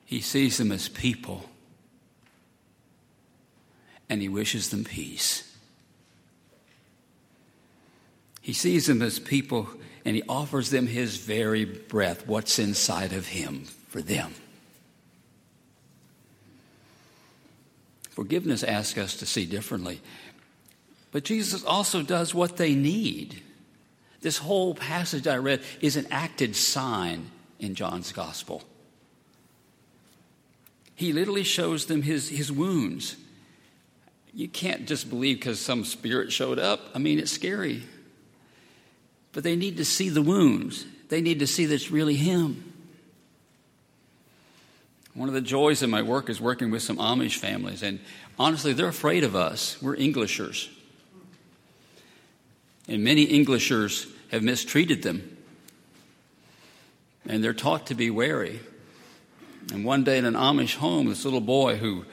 he 0.06 0.22
sees 0.22 0.60
them 0.60 0.72
as 0.72 0.88
people. 0.88 1.50
And 4.08 4.22
he 4.22 4.30
wishes 4.30 4.70
them 4.70 4.84
peace. 4.84 5.52
He 8.40 8.54
sees 8.54 8.86
them 8.86 9.02
as 9.02 9.18
people 9.18 9.68
and 10.06 10.16
he 10.16 10.22
offers 10.30 10.70
them 10.70 10.86
his 10.86 11.18
very 11.18 11.66
breath, 11.66 12.28
what's 12.28 12.60
inside 12.60 13.14
of 13.14 13.26
him 13.26 13.64
for 13.88 14.04
them. 14.04 14.36
Forgiveness 18.12 18.64
asks 18.64 19.00
us 19.00 19.18
to 19.18 19.26
see 19.26 19.48
differently. 19.48 20.02
But 21.12 21.24
Jesus 21.24 21.64
also 21.64 22.04
does 22.04 22.36
what 22.36 22.58
they 22.58 22.76
need. 22.76 23.42
This 24.26 24.40
whole 24.40 24.74
passage 24.74 25.28
I 25.28 25.38
read 25.38 25.62
is 25.82 25.98
an 25.98 26.08
acted 26.10 26.56
sign 26.56 27.30
in 27.60 27.76
John's 27.76 28.12
gospel. 28.12 28.64
He 30.96 31.14
literally 31.14 31.44
shows 31.44 31.86
them 31.86 32.02
his, 32.02 32.30
his 32.30 32.52
wounds. 32.52 33.18
You 34.34 34.48
can't 34.48 34.88
just 34.88 35.12
believe 35.12 35.38
because 35.38 35.60
some 35.60 35.86
spirit 35.86 36.32
showed 36.32 36.58
up. 36.58 36.90
I 36.96 36.98
mean, 36.98 37.20
it's 37.20 37.34
scary. 37.34 37.84
But 39.32 39.44
they 39.44 39.56
need 39.56 39.78
to 39.78 39.86
see 39.86 40.10
the 40.10 40.24
wounds, 40.24 40.88
they 41.10 41.22
need 41.22 41.38
to 41.38 41.48
see 41.48 41.68
that 41.68 41.76
it's 41.76 41.92
really 41.92 42.16
him. 42.16 42.74
One 45.14 45.30
of 45.30 45.36
the 45.36 45.42
joys 45.42 45.84
of 45.84 45.92
my 45.92 46.02
work 46.02 46.32
is 46.32 46.42
working 46.42 46.72
with 46.72 46.82
some 46.82 46.98
Amish 46.98 47.38
families, 47.38 47.84
and 47.84 48.00
honestly, 48.40 48.74
they're 48.74 48.88
afraid 48.88 49.24
of 49.24 49.36
us. 49.36 49.80
We're 49.84 49.96
Englishers. 49.96 50.68
And 52.88 53.04
many 53.04 53.24
Englishers 53.26 54.08
have 54.32 54.44
mistreated 54.44 55.04
them, 55.04 55.38
and 57.28 57.44
they're 57.44 57.54
taught 57.54 57.88
to 57.88 57.96
be 57.96 58.10
wary. 58.10 58.60
And 59.74 59.84
one 59.84 60.04
day 60.04 60.18
in 60.18 60.26
an 60.26 60.36
Amish 60.36 60.76
home, 60.76 61.08
this 61.08 61.26
little 61.26 61.42
boy 61.42 61.78
who 61.78 62.06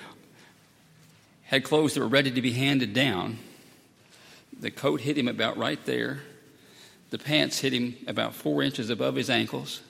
had 1.45 1.65
clothes 1.65 1.95
that 1.95 2.01
were 2.01 2.09
ready 2.09 2.31
to 2.31 2.41
be 2.41 2.53
handed 2.53 2.95
down, 2.95 3.39
the 4.59 4.71
coat 4.71 5.01
hit 5.01 5.19
him 5.19 5.29
about 5.29 5.57
right 5.57 5.85
there, 5.85 6.21
the 7.11 7.19
pants 7.19 7.59
hit 7.59 7.75
him 7.75 7.95
about 8.07 8.35
four 8.35 8.63
inches 8.63 8.89
above 8.89 9.17
his 9.17 9.29
ankles. 9.29 9.83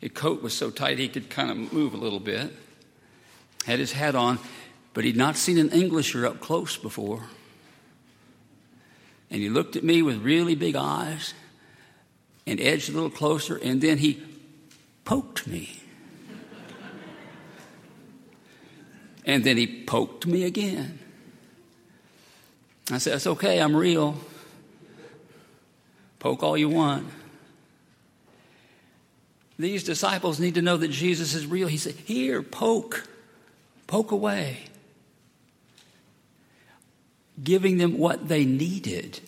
His 0.00 0.12
coat 0.12 0.42
was 0.42 0.56
so 0.56 0.70
tight 0.70 0.98
he 0.98 1.08
could 1.08 1.28
kind 1.28 1.50
of 1.50 1.72
move 1.72 1.92
a 1.92 1.96
little 1.96 2.20
bit. 2.20 2.52
Had 3.66 3.80
his 3.80 3.92
hat 3.92 4.14
on, 4.14 4.38
but 4.94 5.04
he'd 5.04 5.16
not 5.16 5.36
seen 5.36 5.58
an 5.58 5.70
Englisher 5.70 6.24
up 6.24 6.40
close 6.40 6.76
before. 6.76 7.24
And 9.30 9.40
he 9.40 9.48
looked 9.48 9.76
at 9.76 9.84
me 9.84 10.02
with 10.02 10.22
really 10.22 10.54
big 10.54 10.74
eyes 10.76 11.34
and 12.46 12.60
edged 12.60 12.88
a 12.88 12.92
little 12.92 13.10
closer, 13.10 13.56
and 13.56 13.80
then 13.80 13.98
he 13.98 14.20
poked 15.04 15.46
me. 15.46 15.80
and 19.24 19.44
then 19.44 19.56
he 19.56 19.84
poked 19.84 20.26
me 20.26 20.44
again. 20.44 20.98
I 22.90 22.98
said, 22.98 23.14
It's 23.14 23.26
okay, 23.26 23.60
I'm 23.60 23.76
real. 23.76 24.16
Poke 26.18 26.42
all 26.42 26.56
you 26.56 26.68
want. 26.68 27.06
These 29.58 29.84
disciples 29.84 30.40
need 30.40 30.54
to 30.54 30.62
know 30.62 30.76
that 30.78 30.88
Jesus 30.88 31.34
is 31.34 31.46
real. 31.46 31.68
He 31.68 31.76
said, 31.76 31.94
Here, 31.94 32.42
poke, 32.42 33.06
poke 33.86 34.10
away. 34.10 34.69
Giving 37.42 37.78
them 37.78 37.98
what 37.98 38.28
they 38.28 38.44
needed. 38.44 39.20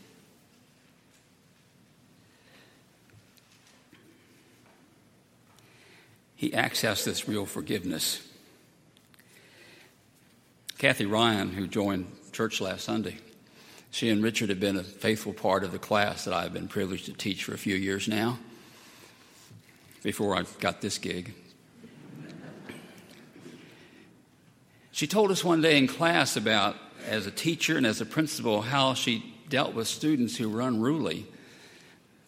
He 6.34 6.50
accessed 6.50 7.04
this 7.04 7.28
real 7.28 7.46
forgiveness. 7.46 8.20
Kathy 10.78 11.06
Ryan, 11.06 11.52
who 11.52 11.68
joined 11.68 12.10
church 12.32 12.60
last 12.60 12.84
Sunday, 12.84 13.18
she 13.92 14.08
and 14.08 14.22
Richard 14.22 14.48
have 14.48 14.58
been 14.58 14.76
a 14.76 14.82
faithful 14.82 15.32
part 15.32 15.62
of 15.62 15.70
the 15.70 15.78
class 15.78 16.24
that 16.24 16.34
I've 16.34 16.52
been 16.52 16.66
privileged 16.66 17.06
to 17.06 17.12
teach 17.12 17.44
for 17.44 17.54
a 17.54 17.58
few 17.58 17.76
years 17.76 18.08
now, 18.08 18.38
before 20.02 20.36
I 20.36 20.42
got 20.58 20.80
this 20.80 20.98
gig. 20.98 21.34
She 24.90 25.06
told 25.06 25.30
us 25.30 25.44
one 25.44 25.60
day 25.60 25.78
in 25.78 25.86
class 25.86 26.36
about, 26.36 26.76
as 27.06 27.26
a 27.26 27.30
teacher 27.30 27.76
and 27.76 27.86
as 27.86 28.00
a 28.00 28.06
principal, 28.06 28.62
how 28.62 28.94
she 28.94 29.34
dealt 29.48 29.74
with 29.74 29.88
students 29.88 30.36
who 30.36 30.48
were 30.48 30.60
unruly. 30.60 31.26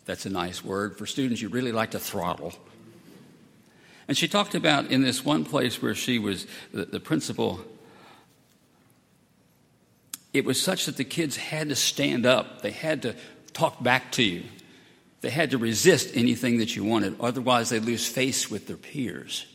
That's 0.04 0.26
a 0.26 0.30
nice 0.30 0.64
word 0.64 0.98
for 0.98 1.06
students 1.06 1.40
you 1.40 1.48
really 1.48 1.72
like 1.72 1.92
to 1.92 1.98
throttle. 1.98 2.52
And 4.06 4.16
she 4.16 4.28
talked 4.28 4.54
about 4.54 4.90
in 4.90 5.02
this 5.02 5.24
one 5.24 5.44
place 5.44 5.80
where 5.80 5.94
she 5.94 6.18
was 6.18 6.46
the, 6.72 6.84
the 6.84 7.00
principal 7.00 7.60
it 10.34 10.44
was 10.44 10.60
such 10.60 10.86
that 10.86 10.96
the 10.96 11.04
kids 11.04 11.36
had 11.36 11.68
to 11.68 11.76
stand 11.76 12.26
up, 12.26 12.60
they 12.60 12.72
had 12.72 13.02
to 13.02 13.14
talk 13.52 13.80
back 13.82 14.10
to 14.12 14.22
you, 14.22 14.42
they 15.20 15.30
had 15.30 15.52
to 15.52 15.58
resist 15.58 16.10
anything 16.14 16.58
that 16.58 16.74
you 16.74 16.84
wanted, 16.84 17.16
otherwise, 17.20 17.70
they'd 17.70 17.84
lose 17.84 18.06
face 18.06 18.50
with 18.50 18.66
their 18.66 18.76
peers. 18.76 19.46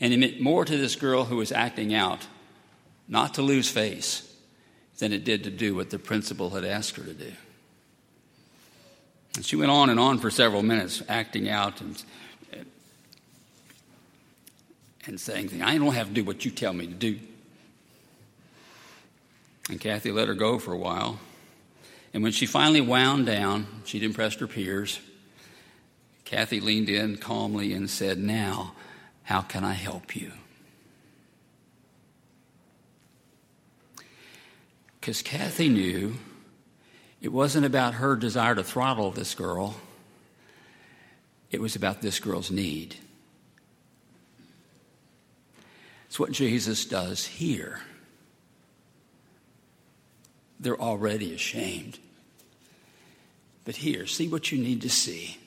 And 0.00 0.14
it 0.14 0.18
meant 0.18 0.40
more 0.40 0.64
to 0.64 0.76
this 0.76 0.94
girl 0.94 1.24
who 1.24 1.36
was 1.36 1.50
acting 1.50 1.92
out 1.92 2.26
not 3.08 3.34
to 3.34 3.42
lose 3.42 3.70
face 3.70 4.22
than 4.98 5.12
it 5.12 5.24
did 5.24 5.44
to 5.44 5.50
do 5.50 5.74
what 5.74 5.90
the 5.90 5.98
principal 5.98 6.50
had 6.50 6.64
asked 6.64 6.96
her 6.96 7.04
to 7.04 7.12
do. 7.12 7.32
And 9.36 9.44
she 9.44 9.56
went 9.56 9.70
on 9.70 9.90
and 9.90 10.00
on 10.00 10.18
for 10.18 10.30
several 10.30 10.62
minutes, 10.62 11.02
acting 11.08 11.48
out 11.48 11.80
and, 11.80 12.02
and 15.06 15.20
saying, 15.20 15.62
I 15.62 15.76
don't 15.76 15.94
have 15.94 16.08
to 16.08 16.14
do 16.14 16.24
what 16.24 16.44
you 16.44 16.50
tell 16.50 16.72
me 16.72 16.86
to 16.86 16.94
do. 16.94 17.18
And 19.68 19.80
Kathy 19.80 20.10
let 20.10 20.28
her 20.28 20.34
go 20.34 20.58
for 20.58 20.72
a 20.72 20.78
while. 20.78 21.18
And 22.14 22.22
when 22.22 22.32
she 22.32 22.46
finally 22.46 22.80
wound 22.80 23.26
down, 23.26 23.66
she'd 23.84 24.02
impressed 24.02 24.40
her 24.40 24.46
peers. 24.46 25.00
Kathy 26.24 26.60
leaned 26.60 26.88
in 26.88 27.18
calmly 27.18 27.72
and 27.72 27.90
said, 27.90 28.18
Now, 28.18 28.74
how 29.24 29.42
can 29.42 29.64
I 29.64 29.74
help 29.74 30.16
you? 30.16 30.32
Because 35.06 35.22
Kathy 35.22 35.68
knew 35.68 36.16
it 37.22 37.28
wasn't 37.28 37.64
about 37.64 37.94
her 37.94 38.16
desire 38.16 38.56
to 38.56 38.64
throttle 38.64 39.12
this 39.12 39.36
girl, 39.36 39.76
it 41.52 41.60
was 41.60 41.76
about 41.76 42.02
this 42.02 42.18
girl's 42.18 42.50
need. 42.50 42.96
It's 46.06 46.18
what 46.18 46.32
Jesus 46.32 46.84
does 46.86 47.24
here 47.24 47.82
they're 50.58 50.80
already 50.80 51.32
ashamed. 51.32 52.00
But 53.64 53.76
here, 53.76 54.08
see 54.08 54.26
what 54.26 54.50
you 54.50 54.58
need 54.58 54.82
to 54.82 54.90
see. 54.90 55.38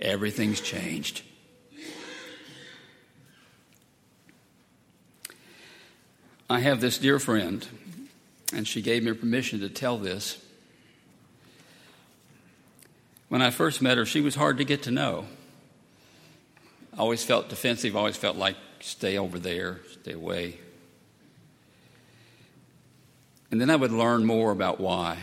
Everything's 0.00 0.62
changed. 0.62 1.20
I 6.48 6.60
have 6.60 6.80
this 6.80 6.96
dear 6.96 7.18
friend, 7.18 7.68
and 8.54 8.66
she 8.66 8.80
gave 8.80 9.02
me 9.02 9.12
permission 9.12 9.60
to 9.60 9.68
tell 9.68 9.98
this. 9.98 10.38
When 13.28 13.42
I 13.42 13.50
first 13.50 13.82
met 13.82 13.98
her, 13.98 14.06
she 14.06 14.20
was 14.20 14.34
hard 14.34 14.58
to 14.58 14.64
get 14.64 14.84
to 14.84 14.90
know. 14.90 15.26
I 16.92 16.98
always 16.98 17.24
felt 17.24 17.48
defensive, 17.48 17.96
always 17.96 18.16
felt 18.16 18.36
like, 18.36 18.56
stay 18.80 19.18
over 19.18 19.38
there, 19.38 19.80
stay 20.00 20.12
away. 20.12 20.58
And 23.50 23.60
then 23.60 23.70
I 23.70 23.76
would 23.76 23.92
learn 23.92 24.24
more 24.24 24.52
about 24.52 24.78
why. 24.78 25.18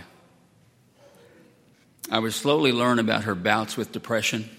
I 2.09 2.19
would 2.19 2.33
slowly 2.33 2.73
learn 2.73 2.99
about 2.99 3.23
her 3.23 3.35
bouts 3.35 3.77
with 3.77 3.93
depression, 3.93 4.49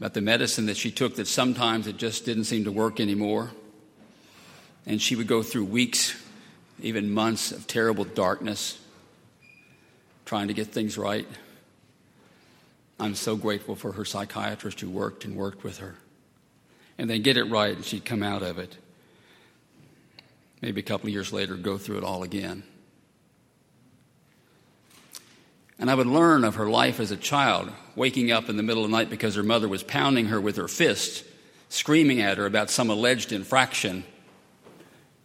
about 0.00 0.14
the 0.14 0.20
medicine 0.20 0.66
that 0.66 0.76
she 0.76 0.90
took 0.90 1.16
that 1.16 1.28
sometimes 1.28 1.86
it 1.86 1.96
just 1.96 2.24
didn't 2.24 2.44
seem 2.44 2.64
to 2.64 2.72
work 2.72 2.98
anymore. 2.98 3.52
And 4.86 5.00
she 5.00 5.14
would 5.14 5.26
go 5.26 5.42
through 5.42 5.66
weeks, 5.66 6.20
even 6.86 7.10
months 7.10 7.52
of 7.52 7.66
terrible 7.66 8.04
darkness, 8.04 8.78
trying 10.24 10.48
to 10.48 10.54
get 10.54 10.68
things 10.68 10.96
right. 10.96 11.26
I'm 12.98 13.14
so 13.14 13.36
grateful 13.36 13.76
for 13.76 13.92
her 13.92 14.04
psychiatrist 14.04 14.80
who 14.80 14.88
worked 14.88 15.24
and 15.24 15.36
worked 15.36 15.62
with 15.62 15.78
her. 15.78 15.96
And 16.98 17.10
then 17.10 17.22
get 17.22 17.36
it 17.36 17.44
right, 17.44 17.76
and 17.76 17.84
she'd 17.84 18.04
come 18.04 18.22
out 18.22 18.42
of 18.42 18.58
it 18.58 18.76
maybe 20.62 20.80
a 20.80 20.84
couple 20.84 21.06
of 21.06 21.12
years 21.12 21.32
later, 21.32 21.54
go 21.54 21.78
through 21.78 21.98
it 21.98 22.04
all 22.04 22.22
again. 22.22 22.62
And 25.78 25.90
I 25.90 25.94
would 25.94 26.06
learn 26.06 26.44
of 26.44 26.54
her 26.54 26.68
life 26.68 27.00
as 27.00 27.10
a 27.10 27.16
child, 27.16 27.70
waking 27.94 28.32
up 28.32 28.48
in 28.48 28.56
the 28.56 28.62
middle 28.62 28.84
of 28.84 28.90
the 28.90 28.96
night 28.96 29.10
because 29.10 29.34
her 29.34 29.42
mother 29.42 29.68
was 29.68 29.82
pounding 29.82 30.26
her 30.26 30.40
with 30.40 30.56
her 30.56 30.68
fist, 30.68 31.24
screaming 31.68 32.20
at 32.20 32.38
her 32.38 32.46
about 32.46 32.70
some 32.70 32.88
alleged 32.88 33.30
infraction, 33.30 34.04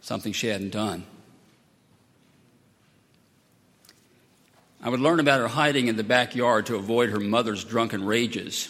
something 0.02 0.32
she 0.32 0.48
hadn't 0.48 0.70
done. 0.70 1.06
I 4.82 4.88
would 4.88 4.98
learn 4.98 5.20
about 5.20 5.38
her 5.38 5.48
hiding 5.48 5.86
in 5.86 5.94
the 5.96 6.02
backyard 6.02 6.66
to 6.66 6.74
avoid 6.74 7.10
her 7.10 7.20
mother's 7.20 7.62
drunken 7.62 8.04
rages. 8.04 8.68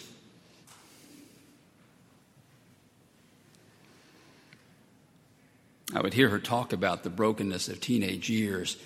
I 5.95 6.01
would 6.01 6.13
hear 6.13 6.29
her 6.29 6.39
talk 6.39 6.71
about 6.71 7.03
the 7.03 7.09
brokenness 7.09 7.67
of 7.67 7.79
teenage 7.79 8.29
years 8.29 8.77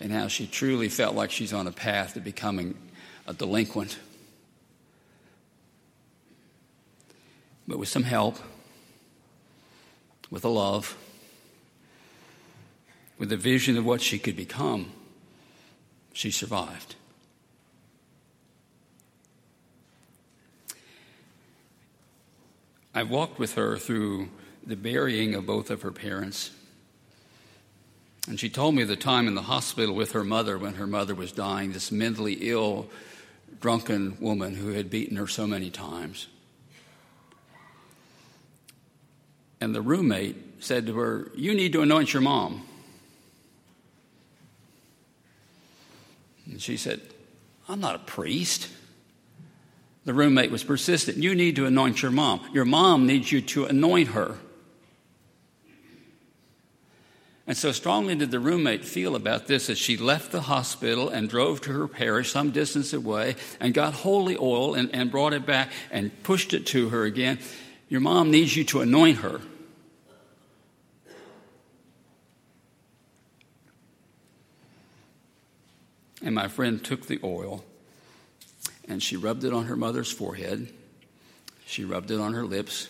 and 0.00 0.10
how 0.10 0.26
she 0.26 0.46
truly 0.46 0.88
felt 0.88 1.14
like 1.14 1.30
she's 1.30 1.52
on 1.52 1.68
a 1.68 1.72
path 1.72 2.14
to 2.14 2.20
becoming 2.20 2.76
a 3.28 3.34
delinquent. 3.34 3.98
But 7.68 7.78
with 7.78 7.88
some 7.88 8.02
help, 8.02 8.38
with 10.30 10.44
a 10.44 10.48
love, 10.48 10.96
with 13.18 13.30
a 13.30 13.36
vision 13.36 13.76
of 13.76 13.84
what 13.84 14.00
she 14.00 14.18
could 14.18 14.36
become, 14.36 14.90
she 16.12 16.30
survived. 16.30 16.94
I 22.94 23.02
walked 23.04 23.38
with 23.38 23.54
her 23.54 23.78
through 23.78 24.28
the 24.66 24.76
burying 24.76 25.34
of 25.34 25.46
both 25.46 25.70
of 25.70 25.82
her 25.82 25.90
parents. 25.90 26.50
And 28.28 28.38
she 28.38 28.48
told 28.48 28.74
me 28.74 28.84
the 28.84 28.96
time 28.96 29.26
in 29.26 29.34
the 29.34 29.42
hospital 29.42 29.94
with 29.94 30.12
her 30.12 30.22
mother 30.22 30.58
when 30.58 30.74
her 30.74 30.86
mother 30.86 31.14
was 31.14 31.32
dying, 31.32 31.72
this 31.72 31.90
mentally 31.90 32.34
ill, 32.34 32.88
drunken 33.60 34.16
woman 34.20 34.54
who 34.54 34.68
had 34.68 34.90
beaten 34.90 35.16
her 35.16 35.26
so 35.26 35.46
many 35.46 35.70
times. 35.70 36.28
And 39.60 39.74
the 39.74 39.82
roommate 39.82 40.62
said 40.62 40.86
to 40.86 40.94
her, 40.98 41.30
You 41.34 41.54
need 41.54 41.72
to 41.72 41.82
anoint 41.82 42.12
your 42.12 42.22
mom. 42.22 42.66
And 46.52 46.62
she 46.62 46.76
said, 46.76 47.00
I'm 47.68 47.80
not 47.80 47.96
a 47.96 48.00
priest. 48.00 48.68
The 50.04 50.14
roommate 50.14 50.50
was 50.50 50.62
persistent. 50.62 51.16
You 51.16 51.34
need 51.34 51.56
to 51.56 51.66
anoint 51.66 52.02
your 52.02 52.10
mom. 52.10 52.46
Your 52.52 52.64
mom 52.64 53.06
needs 53.06 53.32
you 53.32 53.40
to 53.40 53.64
anoint 53.64 54.08
her. 54.10 54.36
And 57.46 57.56
so 57.56 57.72
strongly 57.72 58.14
did 58.14 58.30
the 58.30 58.38
roommate 58.38 58.84
feel 58.84 59.16
about 59.16 59.46
this 59.46 59.68
as 59.68 59.78
she 59.78 59.96
left 59.96 60.30
the 60.30 60.42
hospital 60.42 61.08
and 61.08 61.28
drove 61.28 61.60
to 61.62 61.72
her 61.72 61.88
parish 61.88 62.30
some 62.30 62.50
distance 62.50 62.92
away 62.92 63.34
and 63.58 63.74
got 63.74 63.94
holy 63.94 64.36
oil 64.36 64.74
and, 64.74 64.94
and 64.94 65.10
brought 65.10 65.32
it 65.32 65.44
back 65.44 65.70
and 65.90 66.22
pushed 66.22 66.54
it 66.54 66.66
to 66.66 66.90
her 66.90 67.04
again. 67.04 67.38
Your 67.88 68.00
mom 68.00 68.30
needs 68.30 68.56
you 68.56 68.64
to 68.64 68.80
anoint 68.80 69.18
her. 69.18 69.40
And 76.32 76.36
my 76.38 76.48
friend 76.48 76.82
took 76.82 77.08
the 77.08 77.20
oil 77.22 77.62
and 78.88 79.02
she 79.02 79.18
rubbed 79.18 79.44
it 79.44 79.52
on 79.52 79.66
her 79.66 79.76
mother's 79.76 80.10
forehead. 80.10 80.72
She 81.66 81.84
rubbed 81.84 82.10
it 82.10 82.18
on 82.18 82.32
her 82.32 82.46
lips, 82.46 82.88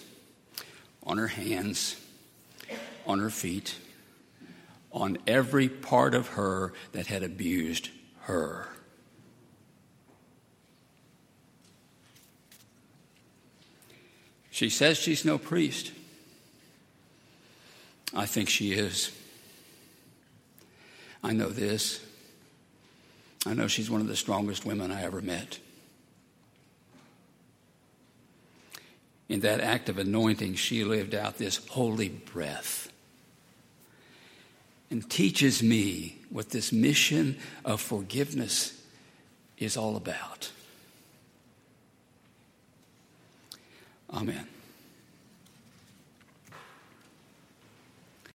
on 1.04 1.18
her 1.18 1.26
hands, 1.26 1.96
on 3.04 3.18
her 3.18 3.30
feet 3.30 3.74
on 4.92 5.18
every 5.26 5.68
part 5.68 6.14
of 6.14 6.28
her 6.28 6.72
that 6.92 7.08
had 7.08 7.24
abused 7.24 7.88
her. 8.20 8.68
She 14.52 14.68
says 14.68 14.98
she's 14.98 15.24
no 15.24 15.36
priest. 15.36 15.90
I 18.14 18.24
think 18.24 18.48
she 18.48 18.70
is. 18.70 19.10
I 21.24 21.32
know 21.32 21.48
this. 21.48 21.98
I 23.44 23.54
know 23.54 23.66
she's 23.66 23.90
one 23.90 24.00
of 24.00 24.06
the 24.06 24.16
strongest 24.16 24.64
women 24.64 24.90
I 24.90 25.02
ever 25.02 25.20
met. 25.20 25.58
In 29.28 29.40
that 29.40 29.60
act 29.60 29.88
of 29.88 29.98
anointing, 29.98 30.54
she 30.54 30.84
lived 30.84 31.14
out 31.14 31.38
this 31.38 31.56
holy 31.68 32.08
breath 32.08 32.92
and 34.90 35.08
teaches 35.08 35.62
me 35.62 36.18
what 36.28 36.50
this 36.50 36.70
mission 36.70 37.38
of 37.64 37.80
forgiveness 37.80 38.78
is 39.58 39.76
all 39.76 39.96
about. 39.96 40.50
Amen. 44.12 44.46